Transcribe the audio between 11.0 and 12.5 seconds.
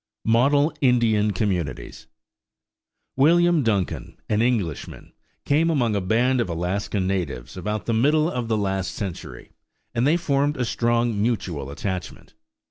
mutual attachment.